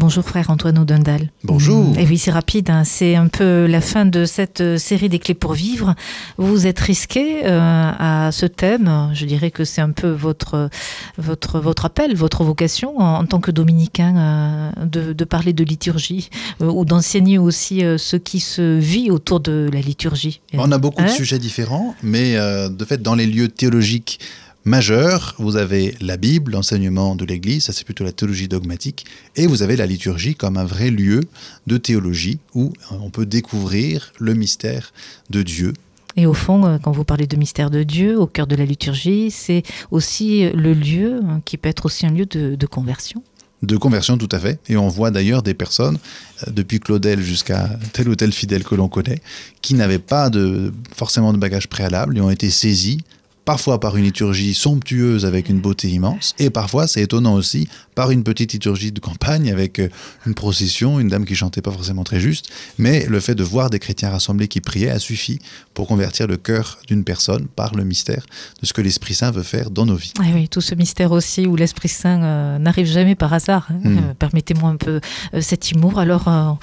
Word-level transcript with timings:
Bonjour 0.00 0.24
frère 0.24 0.48
Antoine 0.48 0.78
O'Dundal. 0.78 1.30
Bonjour. 1.44 1.94
Et 1.98 2.06
oui, 2.06 2.16
c'est 2.16 2.30
rapide, 2.30 2.70
hein. 2.70 2.84
c'est 2.84 3.16
un 3.16 3.28
peu 3.28 3.66
la 3.66 3.82
fin 3.82 4.06
de 4.06 4.24
cette 4.24 4.62
euh, 4.62 4.78
série 4.78 5.10
des 5.10 5.18
clés 5.18 5.34
pour 5.34 5.52
vivre. 5.52 5.94
Vous 6.38 6.46
vous 6.46 6.66
êtes 6.66 6.80
risqué 6.80 7.42
euh, 7.44 7.92
à 7.98 8.30
ce 8.32 8.46
thème, 8.46 9.10
je 9.12 9.26
dirais 9.26 9.50
que 9.50 9.62
c'est 9.64 9.82
un 9.82 9.90
peu 9.90 10.08
votre, 10.08 10.70
votre, 11.18 11.60
votre 11.60 11.84
appel, 11.84 12.16
votre 12.16 12.44
vocation 12.44 12.98
en, 12.98 13.26
tant 13.26 13.40
que 13.40 13.50
dominicain 13.50 14.72
euh, 14.78 15.12
de, 15.12 15.24
parler 15.26 15.52
de 15.52 15.64
liturgie 15.64 16.30
ou 16.60 16.86
d'enseigner 16.86 17.36
aussi 17.36 17.82
ce 17.98 18.16
qui 18.16 18.40
se 18.40 18.78
vit 18.78 19.10
autour 19.10 19.40
de 19.40 19.68
la 19.70 19.82
liturgie. 19.82 20.40
On 20.54 20.72
a 20.72 20.78
beaucoup 20.78 21.02
de 21.02 21.08
hein 21.08 21.12
sujets 21.12 21.38
différents, 21.38 21.94
mais 22.02 22.36
de 22.36 22.84
fait, 22.86 23.02
dans 23.02 23.14
les 23.14 23.26
lieux 23.26 23.48
théologiques 23.48 24.18
majeur, 24.64 25.34
vous 25.38 25.56
avez 25.56 25.94
la 26.00 26.16
Bible, 26.16 26.52
l'enseignement 26.52 27.16
de 27.16 27.24
l'Église, 27.24 27.64
ça 27.64 27.72
c'est 27.72 27.84
plutôt 27.84 28.04
la 28.04 28.12
théologie 28.12 28.48
dogmatique, 28.48 29.06
et 29.36 29.46
vous 29.46 29.62
avez 29.62 29.76
la 29.76 29.86
liturgie 29.86 30.34
comme 30.34 30.56
un 30.56 30.64
vrai 30.64 30.90
lieu 30.90 31.20
de 31.66 31.76
théologie 31.76 32.38
où 32.54 32.72
on 32.90 33.10
peut 33.10 33.26
découvrir 33.26 34.12
le 34.18 34.34
mystère 34.34 34.92
de 35.30 35.42
Dieu. 35.42 35.72
Et 36.16 36.26
au 36.26 36.34
fond, 36.34 36.66
euh, 36.66 36.78
quand 36.78 36.92
vous 36.92 37.04
parlez 37.04 37.26
de 37.26 37.36
mystère 37.36 37.70
de 37.70 37.82
Dieu, 37.82 38.18
au 38.18 38.26
cœur 38.26 38.46
de 38.46 38.56
la 38.56 38.64
liturgie, 38.64 39.30
c'est 39.30 39.62
aussi 39.90 40.50
le 40.50 40.74
lieu 40.74 41.20
hein, 41.24 41.40
qui 41.44 41.56
peut 41.56 41.68
être 41.68 41.86
aussi 41.86 42.04
un 42.04 42.10
lieu 42.10 42.26
de, 42.26 42.66
conversion 42.66 43.22
de 43.62 43.76
conversion 43.76 44.16
tout 44.16 44.28
à 44.32 44.38
fait. 44.38 44.58
Et 44.70 44.78
on 44.78 44.88
voit 44.88 45.10
d'ailleurs 45.10 45.42
des 45.42 45.52
personnes, 45.52 45.98
euh, 46.46 46.50
depuis 46.50 46.80
Claudel 46.80 47.20
jusqu'à 47.20 47.68
tel 47.92 48.08
ou 48.08 48.16
tel 48.16 48.32
fidèle 48.32 48.64
que 48.64 48.74
l'on 48.74 48.88
connaît, 48.88 49.20
qui 49.60 49.74
n'avaient 49.74 49.98
pas 49.98 50.30
de, 50.30 50.72
forcément 50.96 51.32
de 51.32 51.38
bagage 51.38 51.68
préalable 51.68 52.16
et 52.16 52.20
ont 52.22 52.30
été 52.30 52.48
saisis 52.50 53.02
parfois 53.50 53.80
par 53.80 53.96
une 53.96 54.04
liturgie 54.04 54.54
somptueuse 54.54 55.26
avec 55.26 55.48
une 55.48 55.58
beauté 55.58 55.88
immense, 55.88 56.36
et 56.38 56.50
parfois, 56.50 56.86
c'est 56.86 57.02
étonnant 57.02 57.34
aussi, 57.34 57.68
par 57.96 58.12
une 58.12 58.22
petite 58.22 58.52
liturgie 58.52 58.92
de 58.92 59.00
campagne 59.00 59.50
avec 59.50 59.80
euh, 59.80 59.88
une 60.24 60.34
procession, 60.34 61.00
une 61.00 61.08
dame 61.08 61.24
qui 61.24 61.34
chantait 61.34 61.60
pas 61.60 61.72
forcément 61.72 62.04
très 62.04 62.20
juste, 62.20 62.48
mais 62.78 63.04
le 63.06 63.18
fait 63.18 63.34
de 63.34 63.42
voir 63.42 63.68
des 63.68 63.80
chrétiens 63.80 64.10
rassemblés 64.10 64.46
qui 64.46 64.60
priaient 64.60 64.90
a 64.90 65.00
suffi 65.00 65.40
pour 65.74 65.88
convertir 65.88 66.28
le 66.28 66.36
cœur 66.36 66.78
d'une 66.86 67.02
personne 67.02 67.48
par 67.48 67.74
le 67.74 67.82
mystère 67.82 68.24
de 68.62 68.66
ce 68.66 68.72
que 68.72 68.82
l'Esprit 68.82 69.14
Saint 69.14 69.32
veut 69.32 69.42
faire 69.42 69.72
dans 69.72 69.84
nos 69.84 69.96
vies. 69.96 70.12
Ah 70.20 70.26
oui, 70.32 70.48
tout 70.48 70.60
ce 70.60 70.76
mystère 70.76 71.10
aussi 71.10 71.48
où 71.48 71.56
l'Esprit 71.56 71.88
Saint 71.88 72.22
euh, 72.22 72.58
n'arrive 72.58 72.86
jamais 72.86 73.16
par 73.16 73.32
hasard. 73.32 73.66
Hein. 73.70 73.80
Hmm. 73.82 73.98
Euh, 73.98 74.14
permettez-moi 74.16 74.70
un 74.70 74.76
peu 74.76 75.00
cet 75.40 75.72
humour. 75.72 75.98
Alors, 75.98 76.58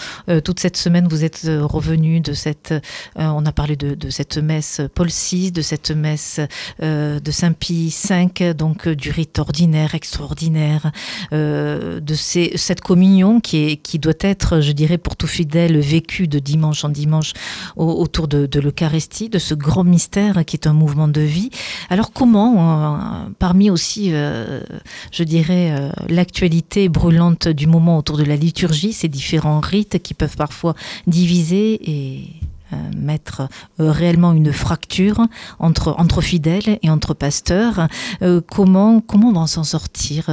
toute 0.45 0.61
cette 0.61 0.77
semaine, 0.77 1.09
vous 1.09 1.25
êtes 1.25 1.41
revenu 1.45 2.22
de 2.22 2.31
cette, 2.31 2.73
on 3.17 3.45
a 3.45 3.51
parlé 3.51 3.75
de, 3.75 3.94
de, 3.94 4.09
cette 4.09 4.38
messe 4.38 4.79
Paul 4.95 5.09
VI, 5.09 5.51
de 5.51 5.61
cette 5.61 5.91
messe 5.91 6.39
euh, 6.77 6.77
de 6.81 7.31
Saint 7.31 7.53
Pie 7.53 7.95
V, 8.09 8.53
donc 8.53 8.88
euh, 8.88 8.95
du 8.95 9.11
rite 9.11 9.39
ordinaire, 9.39 9.95
extraordinaire, 9.95 10.92
euh, 11.34 12.00
de 12.00 12.14
cette 12.14 12.81
communion 12.81 13.39
qui, 13.39 13.58
est, 13.58 13.78
qui 13.78 14.00
doit 14.00 14.14
être, 14.19 14.61
je 14.61 14.72
dirais, 14.72 14.97
pour 14.97 15.16
tout 15.16 15.28
fidèle, 15.28 15.80
vécu 15.80 16.28
de 16.28 16.39
dimanche 16.39 16.84
en 16.84 16.89
dimanche 16.89 17.34
autour 17.75 18.28
de, 18.28 18.59
l'Eucharistie, 18.59 19.30
de 19.30 19.39
ce 19.39 19.53
grand 19.53 19.84
mystère 19.84 20.45
qui 20.45 20.56
est 20.56 20.67
un 20.67 20.73
mouvement 20.73 21.08
de 21.08 21.22
vie. 21.22 21.50
Alors 21.89 22.11
comment, 22.11 23.30
parmi 23.39 23.69
aussi, 23.69 24.12
je 24.12 25.23
dirais, 25.23 25.91
l'actualité 26.09 26.89
brûlante 26.89 27.47
du 27.47 27.67
moment 27.67 27.97
autour 27.97 28.17
de 28.17 28.23
la 28.23 28.36
liturgie, 28.36 28.94
ces 28.94 29.08
différents 29.08 29.59
rites 29.59 30.02
qui 30.02 30.14
peuvent 30.14 30.38
parfois 30.38 30.75
diviser 31.06 31.80
et 31.89 32.19
euh, 32.19 32.47
mettre 32.95 33.47
euh, 33.79 33.91
réellement 33.91 34.33
une 34.33 34.51
fracture 34.53 35.27
entre, 35.59 35.95
entre 35.97 36.21
fidèles 36.21 36.79
et 36.81 36.89
entre 36.89 37.13
pasteurs. 37.13 37.87
Euh, 38.21 38.41
comment, 38.41 39.01
comment 39.01 39.29
on 39.29 39.39
va 39.41 39.47
s'en 39.47 39.63
sortir 39.63 40.29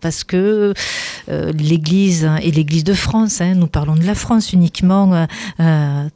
Parce 0.00 0.24
que 0.24 0.74
l'Église 1.28 2.28
et 2.42 2.50
l'Église 2.50 2.84
de 2.84 2.94
France, 2.94 3.40
hein, 3.40 3.54
nous 3.54 3.66
parlons 3.66 3.96
de 3.96 4.04
la 4.04 4.14
France 4.14 4.52
uniquement, 4.52 5.26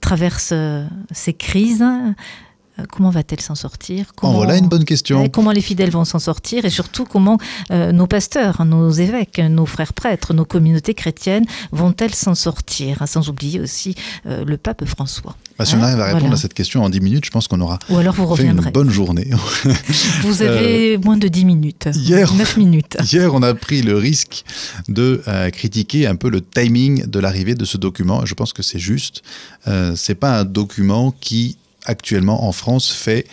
traverse 0.00 0.52
ces 1.12 1.32
crises. 1.32 1.84
Euh, 2.78 2.84
comment 2.90 3.10
va-t-elle 3.10 3.40
s'en 3.40 3.54
sortir? 3.54 4.12
Comment, 4.14 4.34
Voilà 4.34 4.56
une 4.56 4.68
bonne 4.68 4.84
question. 4.84 5.28
Comment 5.28 5.52
les 5.52 5.60
fidèles 5.60 5.90
vont 5.90 6.04
s'en 6.04 6.18
sortir 6.18 6.64
et 6.64 6.70
surtout 6.70 7.04
comment 7.04 7.38
euh, 7.70 7.92
nos 7.92 8.06
pasteurs, 8.06 8.64
nos 8.64 8.90
évêques, 8.90 9.38
nos 9.38 9.66
frères 9.66 9.92
prêtres, 9.92 10.34
nos 10.34 10.44
communautés 10.44 10.94
chrétiennes 10.94 11.44
vont-elles 11.72 12.14
s'en 12.14 12.34
sortir? 12.34 13.02
Sans 13.06 13.28
oublier 13.28 13.60
aussi 13.60 13.94
euh, 14.26 14.44
le 14.44 14.56
pape 14.56 14.84
François. 14.84 15.36
Bah, 15.58 15.64
si 15.64 15.74
on 15.74 15.78
hein? 15.78 15.84
arrive 15.84 16.00
à 16.00 16.14
répondre 16.14 16.34
à 16.34 16.36
cette 16.36 16.54
question 16.54 16.84
en 16.84 16.88
10 16.88 17.00
minutes, 17.00 17.24
je 17.24 17.30
pense 17.30 17.48
qu'on 17.48 17.60
aura 17.60 17.80
Ou 17.90 17.98
alors 17.98 18.14
vous 18.14 18.36
fait 18.36 18.44
une 18.44 18.60
bonne 18.72 18.90
journée. 18.90 19.28
vous 20.22 20.42
avez 20.42 20.98
moins 20.98 21.16
de 21.16 21.26
10 21.26 21.44
minutes. 21.44 21.88
Hier, 21.94 22.32
9 22.32 22.56
minutes. 22.58 22.96
Hier, 23.12 23.34
on 23.34 23.42
a 23.42 23.54
pris 23.54 23.82
le 23.82 23.96
risque 23.96 24.44
de 24.88 25.20
critiquer 25.50 26.06
un 26.06 26.14
peu 26.14 26.30
le 26.30 26.40
timing 26.40 27.06
de 27.06 27.18
l'arrivée 27.18 27.56
de 27.56 27.64
ce 27.64 27.76
document. 27.76 28.24
Je 28.24 28.34
pense 28.34 28.52
que 28.52 28.62
c'est 28.62 28.78
juste. 28.78 29.22
c'est 29.96 30.14
pas 30.14 30.38
un 30.38 30.44
document 30.44 31.12
qui 31.20 31.56
actuellement 31.88 32.44
en 32.44 32.52
France 32.52 32.92
fait 32.92 33.26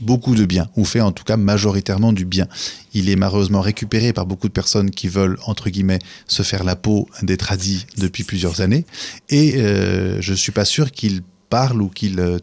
beaucoup 0.00 0.34
de 0.34 0.44
bien, 0.46 0.68
ou 0.76 0.84
fait 0.84 1.00
en 1.00 1.12
tout 1.12 1.24
cas 1.24 1.36
majoritairement 1.36 2.12
du 2.12 2.24
bien. 2.24 2.48
Il 2.94 3.10
est 3.10 3.16
malheureusement 3.16 3.60
récupéré 3.60 4.12
par 4.12 4.26
beaucoup 4.26 4.48
de 4.48 4.52
personnes 4.52 4.90
qui 4.90 5.08
veulent, 5.08 5.38
entre 5.44 5.70
guillemets, 5.70 5.98
se 6.26 6.42
faire 6.42 6.64
la 6.64 6.76
peau 6.76 7.08
des 7.22 7.36
tradis 7.36 7.86
depuis 7.98 8.24
plusieurs 8.24 8.60
années, 8.60 8.84
et 9.28 9.56
euh, 9.56 10.20
je 10.20 10.32
ne 10.32 10.36
suis 10.36 10.52
pas 10.52 10.64
sûr 10.64 10.90
qu'il 10.90 11.22
parle 11.50 11.82
ou 11.82 11.88
qu'il 11.88 12.20
euh, 12.20 12.38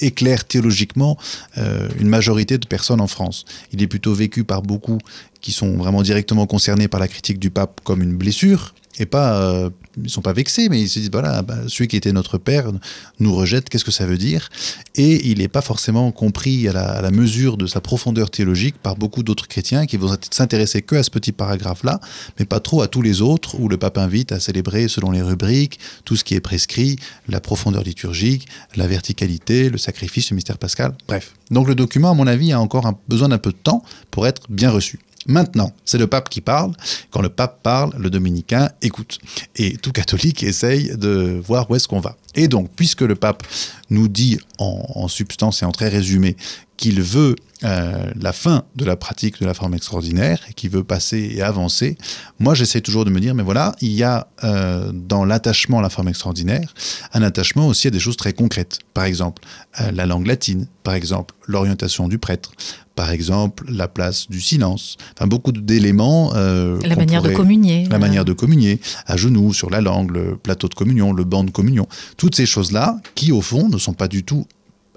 éclaire 0.00 0.44
théologiquement 0.44 1.18
euh, 1.58 1.88
une 2.00 2.08
majorité 2.08 2.58
de 2.58 2.66
personnes 2.66 3.00
en 3.00 3.06
France. 3.06 3.44
Il 3.72 3.82
est 3.82 3.86
plutôt 3.86 4.14
vécu 4.14 4.44
par 4.44 4.62
beaucoup 4.62 4.98
qui 5.40 5.52
sont 5.52 5.76
vraiment 5.76 6.02
directement 6.02 6.46
concernés 6.46 6.88
par 6.88 7.00
la 7.00 7.08
critique 7.08 7.38
du 7.38 7.50
pape 7.50 7.80
comme 7.84 8.02
une 8.02 8.16
blessure, 8.16 8.74
et 8.98 9.06
pas, 9.06 9.40
euh, 9.40 9.70
ils 10.02 10.10
sont 10.10 10.22
pas 10.22 10.32
vexés, 10.32 10.68
mais 10.68 10.80
ils 10.80 10.88
se 10.88 10.98
disent 10.98 11.10
voilà, 11.10 11.42
bah, 11.42 11.56
celui 11.68 11.88
qui 11.88 11.96
était 11.96 12.12
notre 12.12 12.38
père 12.38 12.70
nous 13.18 13.34
rejette, 13.34 13.68
qu'est-ce 13.68 13.84
que 13.84 13.90
ça 13.90 14.06
veut 14.06 14.18
dire? 14.18 14.48
Et 14.94 15.28
il 15.30 15.38
n'est 15.38 15.48
pas 15.48 15.60
forcément 15.60 16.10
compris 16.12 16.68
à 16.68 16.72
la, 16.72 17.10
mesure 17.10 17.56
de 17.56 17.66
sa 17.66 17.80
profondeur 17.80 18.30
théologique 18.30 18.76
par 18.78 18.96
beaucoup 18.96 19.22
d'autres 19.22 19.48
chrétiens 19.48 19.86
qui 19.86 19.96
vont 19.96 20.14
s'intéresser 20.30 20.82
que 20.82 20.96
à 20.96 21.02
ce 21.02 21.10
petit 21.10 21.32
paragraphe-là, 21.32 22.00
mais 22.38 22.44
pas 22.44 22.60
trop 22.60 22.82
à 22.82 22.88
tous 22.88 23.02
les 23.02 23.22
autres 23.22 23.58
où 23.58 23.68
le 23.68 23.76
pape 23.76 23.98
invite 23.98 24.32
à 24.32 24.40
célébrer 24.40 24.88
selon 24.88 25.10
les 25.10 25.22
rubriques 25.22 25.78
tout 26.04 26.16
ce 26.16 26.24
qui 26.24 26.34
est 26.34 26.40
prescrit, 26.40 26.96
la 27.28 27.40
profondeur 27.40 27.82
liturgique, 27.82 28.48
la 28.74 28.86
verticalité, 28.86 29.70
le 29.70 29.78
sacrifice, 29.78 30.30
le 30.30 30.36
mystère 30.36 30.58
pascal, 30.58 30.94
bref. 31.06 31.34
Donc 31.50 31.68
le 31.68 31.74
document, 31.74 32.10
à 32.10 32.14
mon 32.14 32.26
avis, 32.26 32.52
a 32.52 32.60
encore 32.60 32.92
besoin 33.08 33.28
d'un 33.28 33.38
peu 33.38 33.52
de 33.52 33.56
temps 33.56 33.82
pour 34.10 34.26
être 34.26 34.42
bien 34.48 34.70
reçu. 34.70 34.98
Maintenant, 35.26 35.72
c'est 35.84 35.98
le 35.98 36.06
pape 36.06 36.28
qui 36.28 36.40
parle. 36.40 36.72
Quand 37.10 37.20
le 37.20 37.28
pape 37.28 37.62
parle, 37.62 37.92
le 37.98 38.10
dominicain 38.10 38.70
écoute. 38.82 39.18
Et 39.56 39.76
tout 39.76 39.92
catholique 39.92 40.42
essaye 40.42 40.96
de 40.96 41.40
voir 41.44 41.70
où 41.70 41.76
est-ce 41.76 41.88
qu'on 41.88 42.00
va. 42.00 42.16
Et 42.34 42.48
donc, 42.48 42.70
puisque 42.76 43.02
le 43.02 43.14
pape 43.14 43.42
nous 43.90 44.08
dit 44.08 44.38
en, 44.58 45.08
substance 45.08 45.62
et 45.62 45.64
en 45.64 45.72
très 45.72 45.88
résumé 45.88 46.36
qu'il 46.76 47.00
veut 47.00 47.36
euh, 47.64 48.10
la 48.20 48.32
fin 48.32 48.64
de 48.76 48.84
la 48.84 48.96
pratique 48.96 49.40
de 49.40 49.46
la 49.46 49.54
forme 49.54 49.74
extraordinaire 49.74 50.40
et 50.48 50.52
qu'il 50.52 50.70
veut 50.70 50.84
passer 50.84 51.32
et 51.34 51.42
avancer, 51.42 51.96
moi 52.38 52.54
j'essaie 52.54 52.80
toujours 52.80 53.04
de 53.04 53.10
me 53.10 53.20
dire, 53.20 53.34
mais 53.34 53.42
voilà, 53.42 53.74
il 53.80 53.92
y 53.92 54.02
a 54.02 54.28
euh, 54.44 54.90
dans 54.92 55.24
l'attachement 55.24 55.78
à 55.78 55.82
la 55.82 55.88
forme 55.88 56.08
extraordinaire 56.08 56.74
un 57.12 57.22
attachement 57.22 57.66
aussi 57.66 57.88
à 57.88 57.90
des 57.90 58.00
choses 58.00 58.16
très 58.16 58.32
concrètes. 58.32 58.80
Par 58.94 59.04
exemple, 59.04 59.42
euh, 59.80 59.90
la 59.92 60.06
langue 60.06 60.26
latine, 60.26 60.66
par 60.82 60.94
exemple, 60.94 61.34
l'orientation 61.46 62.08
du 62.08 62.18
prêtre, 62.18 62.52
par 62.94 63.10
exemple 63.10 63.64
la 63.68 63.88
place 63.88 64.28
du 64.28 64.40
silence, 64.40 64.96
enfin 65.16 65.26
beaucoup 65.26 65.52
d'éléments. 65.52 66.32
la 66.34 66.96
manière 66.96 67.22
de 67.22 67.32
communier. 67.32 67.86
La 67.90 67.98
manière 67.98 68.24
de 68.24 68.32
communier, 68.32 68.80
à 69.06 69.16
genoux, 69.16 69.52
sur 69.52 69.70
la 69.70 69.80
langue, 69.80 70.10
le 70.10 70.36
plateau 70.36 70.68
de 70.68 70.74
communion, 70.74 71.12
le 71.12 71.24
banc 71.24 71.44
de 71.44 71.50
communion 71.50 71.86
toutes 72.16 72.34
ces 72.34 72.46
choses-là 72.46 72.98
qui, 73.14 73.32
au 73.32 73.40
fond, 73.40 73.68
ne 73.68 73.78
sont 73.78 73.92
pas 73.92 74.08
du 74.08 74.24
tout 74.24 74.46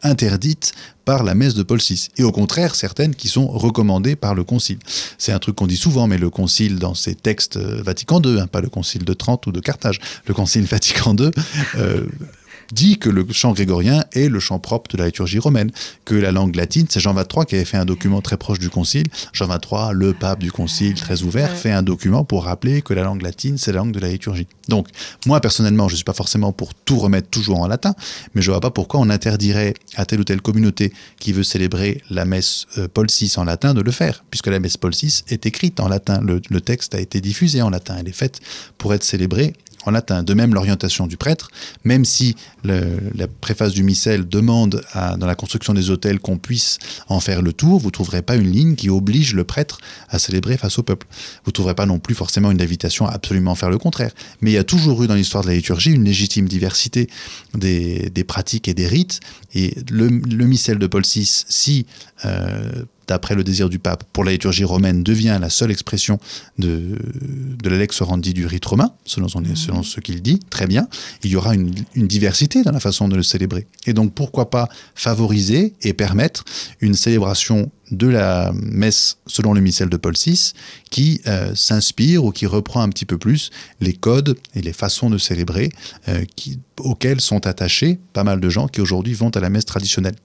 interdites 0.04 0.74
par 1.06 1.24
la 1.24 1.36
messe 1.36 1.56
de 1.56 1.64
Paul 1.64 1.80
VI. 1.80 2.10
Et 2.18 2.24
au 2.24 2.32
contraire, 2.32 2.76
certaines 2.76 3.16
qui 3.16 3.30
sont 3.30 3.48
recommandées 3.48 4.16
par 4.16 4.36
le 4.36 4.44
Concile. 4.44 4.80
C'est 5.18 5.32
un 5.32 5.40
truc 5.40 5.56
qu'on 5.56 5.68
dit 5.68 5.78
souvent, 5.78 6.08
mais 6.08 6.18
le 6.18 6.30
Concile, 6.30 6.78
dans 6.78 6.94
ses 6.94 7.16
textes 7.16 7.58
euh, 7.58 7.82
Vatican 7.84 8.22
II, 8.22 8.40
hein, 8.40 8.48
pas 8.48 8.62
le 8.62 8.70
Concile 8.70 9.06
de 9.06 9.14
Trente 9.14 9.48
ou 9.48 9.52
de 9.52 9.59
Carthage, 9.59 10.00
le 10.28 10.34
Concile 10.34 10.66
Vatican 10.66 11.16
II, 11.16 11.32
dit 12.72 12.98
que 12.98 13.10
le 13.10 13.26
chant 13.32 13.54
grégorien 13.54 14.04
est 14.14 14.30
le 14.30 14.40
chant 14.40 14.60
propre 14.60 14.92
de 14.92 14.98
la 14.98 15.08
liturgie 15.08 15.40
romaine, 15.40 15.72
que 16.06 16.16
la 16.16 16.32
langue 16.32 16.56
latine, 16.56 16.86
c'est 16.90 17.00
Jean 17.00 17.14
XXIII 17.14 17.46
qui 17.48 17.56
avait 17.56 17.66
fait 17.66 17.78
un 17.78 17.86
document 17.86 18.22
très 18.22 18.38
proche 18.38 18.60
du 18.60 18.70
concile. 18.70 19.08
Jean 19.34 19.48
XXIII, 19.48 19.94
le 19.94 20.14
pape 20.14 20.40
du 20.40 20.52
concile, 20.52 20.94
très 20.96 21.24
ouvert, 21.24 21.52
fait 21.52 21.72
un 21.72 21.84
document 21.84 22.24
pour 22.24 22.46
rappeler 22.46 22.82
que 22.82 22.94
la 22.94 23.04
langue 23.04 23.22
latine, 23.22 23.58
c'est 23.58 23.72
la 23.72 23.80
langue 23.80 23.92
de 23.92 24.00
la 24.00 24.10
liturgie. 24.10 24.48
Donc, 24.68 24.88
moi, 25.26 25.42
personnellement, 25.42 25.88
je 25.88 25.94
ne 25.94 25.98
suis 25.98 26.04
pas 26.04 26.14
forcément 26.14 26.52
pour 26.52 26.74
tout 26.74 27.00
remettre 27.00 27.30
toujours 27.30 27.60
en 27.60 27.68
latin, 27.68 27.94
mais 28.34 28.42
je 28.42 28.50
ne 28.50 28.54
vois 28.54 28.62
pas 28.62 28.72
pourquoi 28.72 29.00
on 29.00 29.10
interdirait 29.10 29.74
à 29.96 30.06
telle 30.06 30.20
ou 30.20 30.24
telle 30.24 30.42
communauté 30.42 30.94
qui 31.20 31.34
veut 31.34 31.44
célébrer 31.44 32.02
la 32.10 32.26
messe 32.26 32.68
euh, 32.78 32.88
Paul 32.88 33.08
VI 33.08 33.34
en 33.38 33.44
latin 33.44 33.74
de 33.74 33.82
le 33.82 33.92
faire, 33.92 34.24
puisque 34.30 34.48
la 34.48 34.60
messe 34.60 34.78
Paul 34.78 34.94
VI 34.94 35.24
est 35.30 35.46
écrite 35.46 35.80
en 35.80 35.88
latin. 35.88 36.22
Le, 36.22 36.42
le 36.50 36.62
texte 36.62 36.96
a 36.96 37.00
été 37.00 37.22
diffusé 37.22 37.62
en 37.62 37.70
latin. 37.70 37.96
Elle 38.00 38.08
est 38.08 38.14
faite 38.14 38.40
pour 38.78 38.94
être 38.94 39.04
célébrée 39.04 39.54
en 39.85 39.91
latin. 39.91 40.23
De 40.23 40.34
même, 40.34 40.53
l'orientation 40.53 41.08
du 41.08 41.17
prêtre, 41.17 41.49
même 41.84 42.05
si 42.05 42.35
la 42.64 43.28
préface 43.41 43.73
du 43.73 43.84
missel 43.84 44.28
demande 44.28 44.84
dans 44.93 45.28
la 45.28 45.35
construction 45.35 45.73
des 45.73 45.90
hôtels 45.90 46.20
qu'on 46.20 46.37
puisse 46.37 46.79
en 47.08 47.20
faire 47.20 47.41
le 47.41 47.53
tour, 47.53 47.79
vous 47.79 47.87
ne 47.87 47.91
trouverez 47.91 48.22
pas 48.22 48.35
une 48.35 48.52
ligne 48.52 48.76
qui 48.76 48.90
oblige 48.90 49.34
le 49.34 49.43
prêtre 49.43 49.79
à 50.09 50.20
célébrer 50.20 50.58
face 50.58 50.78
au 50.79 50.84
peuple. 50.84 51.08
Vous 51.46 51.49
ne 51.49 51.53
trouverez 51.53 51.76
pas 51.76 51.85
non 51.85 51.99
plus 51.99 52.16
forcément 52.16 52.52
une 52.52 52.61
invitation 52.61 53.08
à 53.08 53.11
absolument 53.11 53.55
faire 53.55 53.70
le 53.70 53.78
contraire. 53.78 54.11
Mais 54.41 54.52
il 54.52 54.53
y 54.53 54.58
a 54.58 54.64
toujours 54.64 55.03
eu 55.03 55.08
dans 55.08 55.16
l'histoire 55.16 55.43
de 55.43 55.49
la 55.49 55.55
liturgie 55.55 55.91
une 55.91 56.03
légitime 56.03 56.47
diversité 56.47 57.09
des, 57.53 58.23
pratiques 58.28 58.67
et 58.67 58.73
des 58.73 58.87
rites. 58.87 59.20
Et 59.53 59.75
le, 59.90 60.09
missel 60.09 60.78
de 60.78 60.87
Paul 60.87 61.03
VI, 61.03 61.46
si 61.47 61.85
euh, 62.25 62.84
d'après 63.09 63.35
le 63.35 63.44
désir 63.44 63.70
du 63.70 63.79
pape, 63.79 64.03
pour 64.14 64.23
la 64.23 64.32
liturgie 64.32 64.64
romaine, 64.64 65.03
devient 65.03 65.38
la 65.41 65.50
seule 65.50 65.72
expression 65.72 66.20
de, 66.59 66.97
de 67.61 67.70
l'alex 67.70 68.02
orandi 68.02 68.34
du 68.34 68.46
rite 68.46 68.66
romain, 68.66 68.94
selon, 69.03 69.28
mmh. 69.28 69.56
selon 69.56 69.84
ce 69.84 70.00
qu'il 70.00 70.22
dit, 70.22 70.40
très 70.50 70.67
bien, 70.67 70.88
il 71.23 71.32
y 71.32 71.35
aura 71.35 71.56
une, 71.56 71.73
une, 71.96 72.08
diversité 72.08 72.64
dans 72.64 72.72
la 72.72 72.79
façon 72.79 73.08
de 73.08 73.16
le 73.16 73.23
célébrer. 73.23 73.67
Et 73.88 73.94
donc 73.94 74.14
pourquoi 74.14 74.50
pas 74.50 74.70
favoriser 74.96 75.73
et 75.82 75.94
permettre 75.94 76.46
une 76.82 76.94
célébration 76.94 77.72
de 77.91 78.08
la 78.08 78.52
messe 78.53 79.18
selon 79.28 79.53
le 79.53 79.62
missel 79.62 79.90
de 79.90 79.97
Paul 79.97 80.14
VI 80.14 80.53
qui 80.90 81.22
euh, 81.28 81.53
s'inspire 81.56 82.24
ou 82.24 82.32
qui 82.32 82.46
reprend 82.46 82.82
un 82.82 82.90
petit 82.90 83.06
peu 83.06 83.18
plus 83.18 83.52
les 83.80 83.94
codes 83.94 84.38
et 84.56 84.62
les 84.62 84.74
façons 84.74 85.09
de 85.09 85.18
célébrer 85.18 85.70
euh, 86.08 86.24
qui, 86.36 86.59
auxquels 86.80 87.22
sont 87.22 87.47
attachés 87.47 88.00
pas 88.14 88.24
mal 88.24 88.40
de 88.40 88.50
gens 88.50 88.68
qui 88.68 88.82
aujourd'hui 88.82 89.14
vont 89.14 89.30
à 89.30 89.40
la 89.40 89.50
messe 89.50 89.66
traditionnelle. 89.66 90.16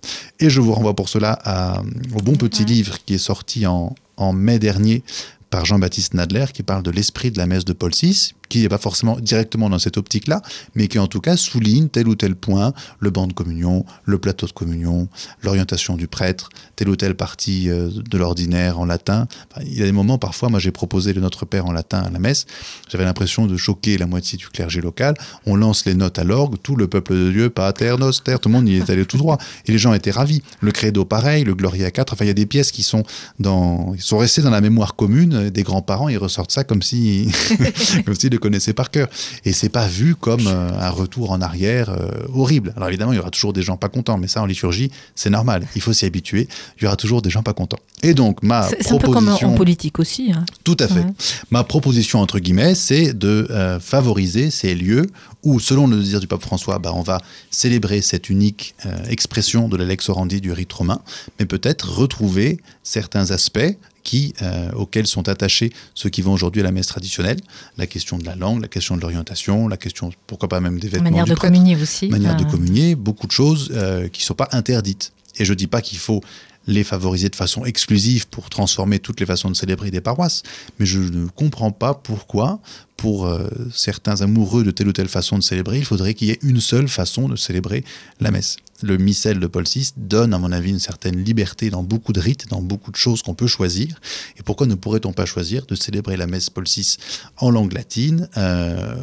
Et 0.40 0.50
je 0.50 0.60
vous 0.60 0.72
renvoie 0.72 0.94
pour 0.94 1.08
cela 1.08 1.82
au 2.14 2.22
bon 2.22 2.36
petit 2.36 2.64
livre 2.64 2.98
qui 3.04 3.14
est 3.14 3.18
sorti 3.18 3.66
en, 3.66 3.94
en 4.16 4.32
mai 4.32 4.58
dernier 4.58 5.02
par 5.50 5.64
Jean-Baptiste 5.64 6.14
Nadler 6.14 6.46
qui 6.52 6.62
parle 6.62 6.82
de 6.82 6.90
l'esprit 6.90 7.30
de 7.30 7.38
la 7.38 7.46
messe 7.46 7.64
de 7.64 7.72
Paul 7.72 7.92
VI, 7.92 8.34
qui 8.54 8.60
n'est 8.60 8.68
pas 8.68 8.78
forcément 8.78 9.18
directement 9.18 9.68
dans 9.68 9.80
cette 9.80 9.96
optique-là, 9.96 10.40
mais 10.76 10.86
qui 10.86 11.00
en 11.00 11.08
tout 11.08 11.20
cas 11.20 11.36
souligne 11.36 11.88
tel 11.88 12.06
ou 12.06 12.14
tel 12.14 12.36
point, 12.36 12.72
le 13.00 13.10
banc 13.10 13.26
de 13.26 13.32
communion, 13.32 13.84
le 14.04 14.16
plateau 14.18 14.46
de 14.46 14.52
communion, 14.52 15.08
l'orientation 15.42 15.96
du 15.96 16.06
prêtre, 16.06 16.50
telle 16.76 16.88
ou 16.88 16.94
telle 16.94 17.16
partie 17.16 17.68
euh, 17.68 17.90
de 17.90 18.16
l'ordinaire 18.16 18.78
en 18.78 18.84
latin. 18.84 19.26
il 19.60 19.76
y 19.76 19.82
a 19.82 19.86
des 19.86 19.92
moments, 19.92 20.18
parfois, 20.18 20.50
moi 20.50 20.60
j'ai 20.60 20.70
proposé 20.70 21.12
le 21.12 21.20
Notre 21.20 21.46
Père 21.46 21.66
en 21.66 21.72
latin 21.72 22.02
à 22.02 22.10
la 22.10 22.20
messe, 22.20 22.46
j'avais 22.88 23.02
l'impression 23.02 23.48
de 23.48 23.56
choquer 23.56 23.98
la 23.98 24.06
moitié 24.06 24.38
du 24.38 24.46
clergé 24.46 24.80
local. 24.80 25.16
On 25.46 25.56
lance 25.56 25.84
les 25.84 25.96
notes 25.96 26.20
à 26.20 26.22
l'orgue, 26.22 26.54
tout 26.62 26.76
le 26.76 26.86
peuple 26.86 27.14
de 27.14 27.32
Dieu, 27.32 27.50
Pater 27.50 27.96
Noster, 27.98 28.36
tout 28.40 28.48
le 28.48 28.52
monde 28.52 28.68
y 28.68 28.76
est 28.76 28.88
allé 28.88 29.04
tout 29.04 29.18
droit. 29.18 29.38
Et 29.66 29.72
les 29.72 29.78
gens 29.78 29.94
étaient 29.94 30.12
ravis. 30.12 30.44
Le 30.60 30.70
credo 30.70 31.04
pareil, 31.04 31.42
le 31.42 31.56
Gloria 31.56 31.90
4, 31.90 32.12
enfin 32.12 32.24
il 32.24 32.28
y 32.28 32.30
a 32.30 32.34
des 32.34 32.46
pièces 32.46 32.70
qui 32.70 32.84
sont, 32.84 33.02
dans, 33.40 33.96
sont 33.98 34.18
restées 34.18 34.42
dans 34.42 34.50
la 34.50 34.60
mémoire 34.60 34.94
commune 34.94 35.50
des 35.50 35.62
grands-parents, 35.64 36.08
ils 36.08 36.18
ressortent 36.18 36.52
ça 36.52 36.62
comme 36.62 36.82
si, 36.82 37.32
comme 38.06 38.14
si 38.14 38.30
connaissez 38.44 38.74
par 38.74 38.90
cœur. 38.90 39.08
Et 39.46 39.54
c'est 39.54 39.70
pas 39.70 39.88
vu 39.88 40.14
comme 40.14 40.46
euh, 40.46 40.68
un 40.78 40.90
retour 40.90 41.30
en 41.30 41.40
arrière 41.40 41.88
euh, 41.88 42.10
horrible. 42.34 42.74
Alors 42.76 42.88
évidemment, 42.88 43.12
il 43.12 43.16
y 43.16 43.18
aura 43.18 43.30
toujours 43.30 43.54
des 43.54 43.62
gens 43.62 43.78
pas 43.78 43.88
contents, 43.88 44.18
mais 44.18 44.28
ça 44.28 44.42
en 44.42 44.46
liturgie, 44.46 44.90
c'est 45.14 45.30
normal. 45.30 45.66
Il 45.74 45.80
faut 45.80 45.94
s'y 45.94 46.04
habituer. 46.04 46.46
Il 46.76 46.84
y 46.84 46.86
aura 46.86 46.96
toujours 46.96 47.22
des 47.22 47.30
gens 47.30 47.42
pas 47.42 47.54
contents. 47.54 47.78
Et 48.02 48.12
donc 48.12 48.42
ma 48.42 48.60
proposition, 48.60 48.84
c'est 48.86 48.94
un 48.94 48.98
peu 48.98 49.12
comme 49.12 49.28
en 49.30 49.54
politique 49.54 49.98
aussi. 49.98 50.30
Hein. 50.30 50.44
Tout 50.62 50.76
à 50.78 50.88
fait. 50.88 51.06
Ma 51.50 51.64
proposition 51.64 52.20
entre 52.20 52.38
guillemets, 52.38 52.74
c'est 52.74 53.14
de 53.14 53.46
euh, 53.48 53.80
favoriser 53.80 54.50
ces 54.50 54.74
lieux 54.74 55.06
où, 55.42 55.58
selon 55.58 55.86
le 55.86 55.96
désir 55.96 56.20
du 56.20 56.26
pape 56.26 56.42
François, 56.42 56.78
bah, 56.78 56.92
on 56.94 57.02
va 57.02 57.20
célébrer 57.50 58.02
cette 58.02 58.28
unique 58.28 58.74
expression 59.08 59.68
de 59.68 59.76
l'Alex 59.76 60.08
Orandi 60.08 60.40
du 60.40 60.52
rite 60.52 60.72
romain, 60.72 61.00
mais 61.38 61.44
peut-être 61.44 61.98
retrouver 61.98 62.60
certains 62.82 63.30
aspects 63.30 63.76
qui, 64.04 64.34
euh, 64.42 64.70
auxquels 64.72 65.06
sont 65.06 65.28
attachés 65.28 65.72
ceux 65.94 66.10
qui 66.10 66.22
vont 66.22 66.32
aujourd'hui 66.32 66.60
à 66.60 66.64
la 66.64 66.70
messe 66.70 66.86
traditionnelle. 66.86 67.40
La 67.76 67.86
question 67.86 68.18
de 68.18 68.24
la 68.24 68.36
langue, 68.36 68.62
la 68.62 68.68
question 68.68 68.96
de 68.96 69.00
l'orientation, 69.00 69.66
la 69.66 69.76
question, 69.76 70.12
pourquoi 70.26 70.48
pas 70.48 70.60
même 70.60 70.78
des 70.78 70.88
vêtements. 70.88 71.10
Manière 71.10 71.24
de 71.24 71.34
communier 71.34 71.76
aussi. 71.76 72.08
Manière 72.08 72.36
de 72.36 72.44
communier, 72.44 72.94
beaucoup 72.94 73.26
de 73.26 73.32
choses 73.32 73.70
euh, 73.72 74.08
qui 74.08 74.20
ne 74.20 74.26
sont 74.26 74.34
pas 74.34 74.48
interdites. 74.52 75.12
Et 75.36 75.44
je 75.44 75.52
ne 75.52 75.56
dis 75.56 75.66
pas 75.66 75.80
qu'il 75.80 75.98
faut 75.98 76.20
les 76.66 76.84
favoriser 76.84 77.28
de 77.28 77.36
façon 77.36 77.64
exclusive 77.64 78.28
pour 78.28 78.48
transformer 78.48 78.98
toutes 78.98 79.20
les 79.20 79.26
façons 79.26 79.50
de 79.50 79.56
célébrer 79.56 79.90
des 79.90 80.00
paroisses, 80.00 80.42
mais 80.78 80.86
je 80.86 81.00
ne 81.00 81.26
comprends 81.28 81.72
pas 81.72 81.94
pourquoi, 81.94 82.60
pour 82.96 83.26
euh, 83.26 83.48
certains 83.72 84.20
amoureux 84.22 84.64
de 84.64 84.70
telle 84.70 84.88
ou 84.88 84.92
telle 84.92 85.08
façon 85.08 85.38
de 85.38 85.42
célébrer, 85.42 85.78
il 85.78 85.84
faudrait 85.84 86.14
qu'il 86.14 86.28
y 86.28 86.30
ait 86.30 86.38
une 86.42 86.60
seule 86.60 86.88
façon 86.88 87.28
de 87.28 87.36
célébrer 87.36 87.84
la 88.20 88.30
messe 88.30 88.56
le 88.84 88.98
missel 88.98 89.40
de 89.40 89.46
Paul 89.46 89.64
VI 89.64 89.92
donne, 89.96 90.34
à 90.34 90.38
mon 90.38 90.52
avis, 90.52 90.70
une 90.70 90.78
certaine 90.78 91.22
liberté 91.22 91.70
dans 91.70 91.82
beaucoup 91.82 92.12
de 92.12 92.20
rites, 92.20 92.48
dans 92.48 92.60
beaucoup 92.60 92.90
de 92.90 92.96
choses 92.96 93.22
qu'on 93.22 93.34
peut 93.34 93.46
choisir. 93.46 94.00
Et 94.36 94.42
pourquoi 94.42 94.66
ne 94.66 94.74
pourrait-on 94.74 95.12
pas 95.12 95.24
choisir 95.24 95.66
de 95.66 95.74
célébrer 95.74 96.16
la 96.16 96.26
messe 96.26 96.50
Paul 96.50 96.64
VI 96.64 96.96
en 97.38 97.50
langue 97.50 97.72
latine, 97.72 98.28
euh, 98.36 98.94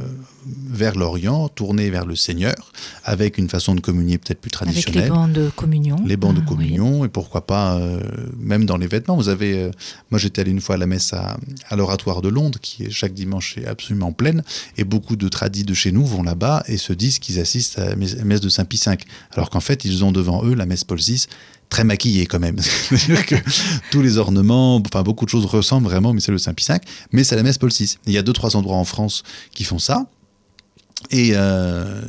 vers 0.68 0.96
l'Orient, 0.96 1.50
tournée 1.50 1.90
vers 1.90 2.06
le 2.06 2.16
Seigneur, 2.16 2.72
avec 3.04 3.38
une 3.38 3.50
façon 3.50 3.76
de 3.76 3.80
communier 3.80 4.18
peut-être 4.18 4.42
plus 4.42 4.52
traditionnelle. 4.52 5.04
Avec 5.04 5.12
les 5.12 5.16
bancs 5.16 5.32
de 5.32 5.50
communion. 5.56 5.98
Les 6.06 6.18
bancs 6.18 6.36
de 6.36 6.42
ah, 6.44 6.48
communion, 6.48 7.06
et 7.06 7.10
pourquoi 7.10 7.46
pas, 7.48 7.76
euh, 7.76 8.02
même 8.40 8.66
dans 8.66 8.78
les 8.78 8.88
vêtements. 8.88 9.16
Vous 9.16 9.30
avez, 9.30 9.72
moi 10.10 10.20
j'étais 10.20 10.42
allé 10.42 10.52
une 10.52 10.62
fois 10.62 10.76
à 10.76 10.78
la 10.78 10.88
messe 10.88 11.14
à, 11.14 11.38
l'Oratoire 11.76 12.22
de 12.22 12.30
Londres, 12.30 12.60
qui 12.62 12.84
est 12.84 12.92
chaque 12.92 13.14
dimanche 13.14 13.58
est 13.58 13.66
absolument 13.66 13.91
pleine, 14.12 14.44
et 14.78 14.84
beaucoup 14.84 15.16
de 15.16 15.28
tradis 15.28 15.64
de 15.64 15.74
chez 15.74 15.92
nous 15.92 16.06
vont 16.06 16.24
là-bas 16.24 16.64
et 16.68 16.78
se 16.78 16.94
disent 16.94 17.20
qu'ils 17.20 17.40
assistent 17.40 17.80
à 17.80 17.90
la 17.90 17.96
messe 17.96 18.42
de 18.42 18.50
Saint-Pie 18.50 18.82
V. 18.86 18.98
Alors 19.32 19.50
qu'en 19.50 19.60
fait, 19.60 19.86
ils 19.86 20.04
ont 20.04 20.12
devant 20.12 20.44
eux 20.44 20.54
la 20.56 20.66
messe 20.66 20.84
Paul 20.84 21.00
VI 21.00 21.28
très 21.70 21.84
maquillée 21.84 22.26
quand 22.26 22.40
même. 22.40 22.58
Que 23.28 23.36
tous 23.92 24.02
les 24.02 24.18
ornements, 24.18 24.76
enfin 24.78 25.04
beaucoup 25.04 25.26
de 25.26 25.30
choses 25.30 25.46
ressemblent 25.46 25.88
vraiment, 25.88 26.14
mais 26.14 26.20
c'est 26.20 26.32
le 26.32 26.38
Saint-Pie 26.38 26.66
V, 26.68 26.78
mais 27.12 27.24
c'est 27.24 27.36
la 27.36 27.44
messe 27.44 27.58
Paul 27.58 27.72
VI. 27.72 27.98
Il 28.06 28.14
y 28.14 28.18
a 28.18 28.22
deux, 28.22 28.34
trois 28.34 28.56
endroits 28.56 28.78
en 28.78 28.86
France 28.86 29.24
qui 29.54 29.64
font 29.64 29.80
ça. 29.80 30.08
Et 31.10 31.32
euh, 31.34 32.02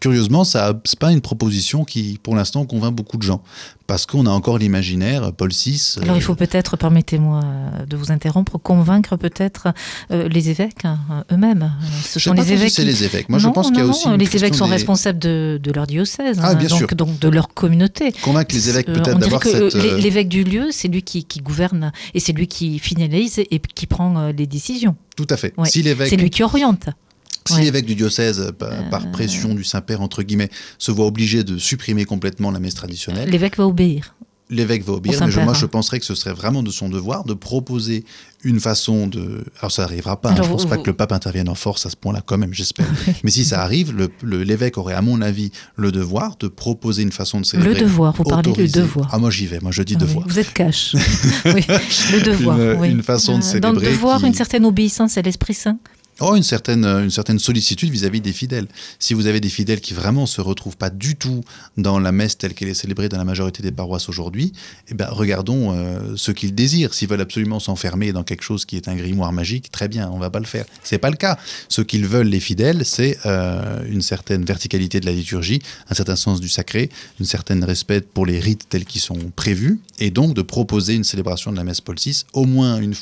curieusement, 0.00 0.44
ce 0.44 0.58
n'est 0.58 0.74
pas 0.98 1.12
une 1.12 1.20
proposition 1.20 1.84
qui, 1.84 2.18
pour 2.22 2.36
l'instant, 2.36 2.64
convainc 2.64 2.94
beaucoup 2.94 3.16
de 3.16 3.22
gens. 3.22 3.42
Parce 3.86 4.04
qu'on 4.04 4.26
a 4.26 4.30
encore 4.30 4.58
l'imaginaire, 4.58 5.32
Paul 5.32 5.50
VI. 5.50 5.96
Alors 6.02 6.16
il 6.16 6.22
faut 6.22 6.34
peut-être, 6.34 6.76
permettez-moi 6.76 7.40
de 7.88 7.96
vous 7.96 8.12
interrompre, 8.12 8.58
convaincre 8.58 9.16
peut-être 9.16 9.68
euh, 10.10 10.28
les 10.28 10.50
évêques 10.50 10.84
hein, 10.84 11.24
eux-mêmes. 11.32 11.72
Ce 12.02 12.20
sont 12.20 12.34
les 12.34 12.52
évêques. 12.52 12.70
C'est 12.70 12.84
les 12.84 13.04
évêques. 13.04 13.30
Moi, 13.30 13.38
je 13.38 13.48
pense 13.48 13.68
qu'il 13.68 13.78
y 13.78 13.80
a 13.80 13.86
aussi. 13.86 14.06
les 14.16 14.36
évêques 14.36 14.54
sont 14.54 14.66
responsables 14.66 15.18
de, 15.18 15.58
leur 15.74 15.86
diocèse, 15.86 16.38
ah, 16.42 16.54
bien 16.54 16.68
donc, 16.68 16.78
sûr. 16.78 16.88
donc 16.88 17.18
de 17.18 17.28
leur 17.28 17.48
communauté. 17.48 18.12
Convaincre 18.22 18.54
les 18.54 18.68
évêques 18.68 18.86
peut-être 18.86 19.18
d'avoir 19.18 19.42
cette. 19.42 19.74
L'évêque 19.74 20.28
du 20.28 20.44
lieu, 20.44 20.68
c'est 20.70 20.88
lui 20.88 21.02
qui, 21.02 21.24
gouverne 21.40 21.92
et 22.12 22.20
c'est 22.20 22.32
lui 22.32 22.46
qui 22.46 22.78
finalise 22.78 23.38
et 23.38 23.60
qui 23.74 23.86
prend 23.86 24.28
les 24.28 24.46
décisions. 24.46 24.96
Tout 25.16 25.26
à 25.30 25.36
fait. 25.36 25.54
Si 25.64 25.82
c'est 25.82 26.16
lui 26.16 26.30
qui 26.30 26.42
oriente. 26.42 26.88
Si 27.54 27.60
l'évêque 27.60 27.86
du 27.86 27.94
diocèse, 27.94 28.52
par, 28.58 28.72
euh, 28.72 29.10
pression 29.12 29.54
du 29.54 29.64
Saint-Père, 29.64 30.00
entre 30.00 30.22
guillemets, 30.22 30.50
se 30.78 30.90
voit 30.90 31.06
obligé 31.06 31.44
de 31.44 31.58
supprimer 31.58 32.04
complètement 32.04 32.50
la 32.50 32.60
messe 32.60 32.74
traditionnelle. 32.74 33.30
L'évêque 33.30 33.56
va 33.56 33.66
obéir. 33.66 34.14
L'évêque 34.50 34.82
va 34.82 34.94
obéir, 34.94 35.20
mais 35.26 35.44
moi 35.44 35.52
je 35.52 35.66
penserais 35.66 35.98
que 35.98 36.06
ce 36.06 36.14
serait 36.14 36.32
vraiment 36.32 36.62
de 36.62 36.70
son 36.70 36.88
devoir 36.88 37.24
de 37.24 37.34
proposer 37.34 38.04
une 38.42 38.60
façon 38.60 39.06
de. 39.06 39.44
Alors 39.58 39.70
ça 39.70 39.82
n'arrivera 39.82 40.18
pas, 40.18 40.30
hein, 40.30 40.36
je 40.38 40.42
ne 40.42 40.46
pense 40.46 40.64
pas 40.64 40.78
que 40.78 40.86
le 40.86 40.94
pape 40.94 41.12
intervienne 41.12 41.50
en 41.50 41.54
force 41.54 41.84
à 41.84 41.90
ce 41.90 41.96
point-là, 41.96 42.22
quand 42.24 42.38
même, 42.38 42.54
j'espère. 42.54 42.86
mais 43.24 43.30
si 43.30 43.44
ça 43.44 43.62
arrive, 43.62 43.94
l'évêque 44.22 44.78
aurait, 44.78 44.94
à 44.94 45.02
mon 45.02 45.20
avis, 45.20 45.50
le 45.76 45.92
devoir 45.92 46.36
de 46.36 46.48
proposer 46.48 47.02
une 47.02 47.12
façon 47.12 47.40
de 47.40 47.44
célébrer. 47.44 47.74
Le 47.74 47.80
devoir, 47.80 48.14
vous 48.14 48.24
parlez 48.24 48.52
du 48.52 48.68
devoir. 48.68 49.10
Ah, 49.12 49.18
moi 49.18 49.30
j'y 49.30 49.46
vais, 49.46 49.60
moi 49.60 49.70
je 49.70 49.82
dis 49.82 49.96
ah 49.96 50.00
devoir. 50.00 50.26
vous 50.26 50.38
êtes 50.38 50.54
cash. 50.54 50.94
oui, 51.44 51.66
le 52.12 52.22
devoir. 52.22 52.84
Une, 52.84 52.92
une 52.92 53.02
façon 53.02 53.36
de 53.36 53.42
célébrer. 53.42 53.72
Dans 53.72 53.78
le 53.78 53.86
devoir, 53.86 54.24
une 54.24 54.34
certaine 54.34 54.64
obéissance 54.64 55.18
à 55.18 55.22
l'Esprit 55.22 55.54
Saint 55.54 55.78
Oh, 56.20 56.34
une 56.34 56.42
certaine, 56.42 56.84
une 56.84 57.10
certaine 57.10 57.38
sollicitude 57.38 57.90
vis-à-vis 57.90 58.20
des 58.20 58.32
fidèles. 58.32 58.66
Si 58.98 59.14
vous 59.14 59.26
avez 59.26 59.38
des 59.38 59.48
fidèles 59.48 59.80
qui 59.80 59.94
vraiment 59.94 60.26
se 60.26 60.40
retrouvent 60.40 60.76
pas 60.76 60.90
du 60.90 61.14
tout 61.14 61.44
dans 61.76 62.00
la 62.00 62.10
messe 62.10 62.36
telle 62.36 62.54
qu'elle 62.54 62.66
est 62.68 62.74
célébrée 62.74 63.08
dans 63.08 63.18
la 63.18 63.24
majorité 63.24 63.62
des 63.62 63.70
paroisses 63.70 64.08
aujourd'hui, 64.08 64.52
eh 64.88 64.94
ben, 64.94 65.06
regardons 65.08 65.72
euh, 65.76 66.16
ce 66.16 66.32
qu'ils 66.32 66.56
désirent. 66.56 66.92
S'ils 66.92 67.06
veulent 67.06 67.20
absolument 67.20 67.60
s'enfermer 67.60 68.12
dans 68.12 68.24
quelque 68.24 68.42
chose 68.42 68.64
qui 68.64 68.76
est 68.76 68.88
un 68.88 68.96
grimoire 68.96 69.32
magique, 69.32 69.70
très 69.70 69.86
bien, 69.86 70.10
on 70.12 70.18
va 70.18 70.28
pas 70.28 70.40
le 70.40 70.46
faire. 70.46 70.64
C'est 70.82 70.98
pas 70.98 71.10
le 71.10 71.16
cas. 71.16 71.38
Ce 71.68 71.82
qu'ils 71.82 72.06
veulent, 72.06 72.26
les 72.26 72.40
fidèles, 72.40 72.84
c'est 72.84 73.16
euh, 73.24 73.84
une 73.88 74.02
certaine 74.02 74.44
verticalité 74.44 74.98
de 74.98 75.06
la 75.06 75.12
liturgie, 75.12 75.62
un 75.88 75.94
certain 75.94 76.16
sens 76.16 76.40
du 76.40 76.48
sacré, 76.48 76.90
une 77.20 77.26
certaine 77.26 77.62
respect 77.62 78.00
pour 78.00 78.26
les 78.26 78.40
rites 78.40 78.66
tels 78.68 78.86
qu'ils 78.86 79.02
sont 79.02 79.30
prévus, 79.36 79.78
et 80.00 80.10
donc 80.10 80.34
de 80.34 80.42
proposer 80.42 80.94
une 80.94 81.04
célébration 81.04 81.52
de 81.52 81.56
la 81.56 81.62
messe 81.62 81.80
Paul 81.80 81.96
VI, 81.96 82.24
au 82.32 82.44
moins 82.44 82.80
une, 82.80 82.94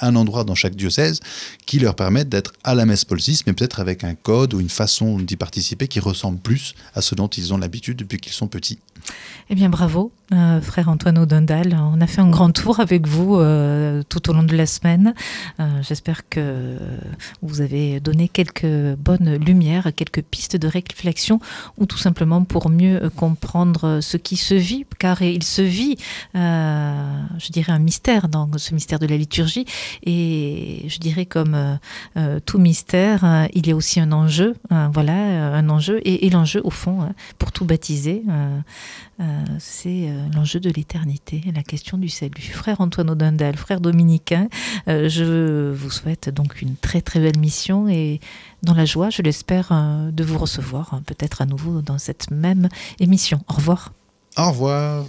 un 0.00 0.16
endroit 0.16 0.44
dans 0.44 0.54
chaque 0.54 0.74
diocèse, 0.74 1.20
qui 1.66 1.78
leur 1.78 1.94
permette 1.94 2.30
d'être 2.30 2.54
à 2.64 2.74
la 2.74 2.86
messe 2.86 3.04
Paul 3.04 3.18
VI, 3.18 3.42
mais 3.46 3.52
peut-être 3.52 3.80
avec 3.80 4.04
un 4.04 4.14
code 4.14 4.54
ou 4.54 4.60
une 4.60 4.68
façon 4.68 5.18
d'y 5.18 5.36
participer 5.36 5.88
qui 5.88 6.00
ressemble 6.00 6.38
plus 6.38 6.74
à 6.94 7.02
ce 7.02 7.14
dont 7.14 7.28
ils 7.28 7.52
ont 7.52 7.58
l'habitude 7.58 7.98
depuis 7.98 8.18
qu'ils 8.18 8.32
sont 8.32 8.48
petits. 8.48 8.78
Eh 9.50 9.54
bien, 9.54 9.68
bravo, 9.68 10.12
euh, 10.32 10.60
frère 10.60 10.88
Antoine 10.88 11.18
Audendal. 11.18 11.78
On 11.78 12.00
a 12.00 12.06
fait 12.06 12.20
un 12.20 12.30
grand 12.30 12.52
tour 12.52 12.80
avec 12.80 13.06
vous 13.06 13.36
euh, 13.36 14.02
tout 14.08 14.30
au 14.30 14.32
long 14.32 14.44
de 14.44 14.56
la 14.56 14.66
semaine. 14.66 15.14
Euh, 15.60 15.82
j'espère 15.82 16.28
que 16.28 16.78
vous 17.42 17.60
avez 17.60 18.00
donné 18.00 18.28
quelques 18.28 18.96
bonnes 18.96 19.34
lumières, 19.36 19.90
quelques 19.94 20.22
pistes 20.22 20.56
de 20.56 20.68
réflexion, 20.68 21.40
ou 21.76 21.86
tout 21.86 21.98
simplement 21.98 22.44
pour 22.44 22.70
mieux 22.70 23.10
comprendre 23.16 23.98
ce 24.00 24.16
qui 24.16 24.36
se 24.36 24.54
vit, 24.54 24.86
car 24.98 25.20
il 25.22 25.42
se 25.42 25.62
vit, 25.62 25.96
je 26.34 27.52
dirais, 27.52 27.72
un 27.72 27.78
mystère 27.78 28.28
dans 28.28 28.48
ce 28.56 28.72
mystère 28.72 29.00
de 29.00 29.06
la 29.06 29.16
liturgie. 29.16 29.66
Et 30.04 30.84
je 30.88 30.98
dirais 30.98 31.26
comme 31.26 31.78
tout 32.46 32.51
mystère, 32.58 33.48
il 33.54 33.66
y 33.66 33.72
a 33.72 33.76
aussi 33.76 34.00
un 34.00 34.12
enjeu, 34.12 34.54
voilà, 34.92 35.54
un 35.54 35.68
enjeu, 35.68 36.00
et, 36.04 36.28
l'enjeu 36.30 36.60
au 36.64 36.70
fond, 36.70 37.08
pour 37.38 37.52
tout 37.52 37.64
baptiser, 37.64 38.22
c'est 39.58 40.08
l'enjeu 40.34 40.60
de 40.60 40.70
l'éternité, 40.70 41.42
la 41.54 41.62
question 41.62 41.98
du 41.98 42.08
salut. 42.08 42.42
Frère 42.42 42.80
Antoine 42.80 43.10
Odindal, 43.10 43.56
frère 43.56 43.80
dominicain, 43.80 44.48
je 44.86 45.72
vous 45.72 45.90
souhaite 45.90 46.28
donc 46.28 46.62
une 46.62 46.76
très 46.76 47.00
très 47.00 47.20
belle 47.20 47.38
mission 47.38 47.88
et 47.88 48.20
dans 48.62 48.74
la 48.74 48.84
joie, 48.84 49.10
je 49.10 49.22
l'espère, 49.22 49.72
de 50.12 50.24
vous 50.24 50.38
recevoir 50.38 51.00
peut-être 51.06 51.42
à 51.42 51.46
nouveau 51.46 51.80
dans 51.80 51.98
cette 51.98 52.30
même 52.30 52.68
émission. 53.00 53.40
Au 53.48 53.54
revoir. 53.54 53.92
Au 54.36 54.50
revoir. 54.50 55.04